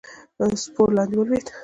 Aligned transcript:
سپور 0.63 0.87
لاندې 0.97 1.15
ولوېد. 1.17 1.47